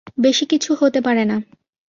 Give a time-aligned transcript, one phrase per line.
[0.17, 1.37] বেশি কিছু হতে পারে না।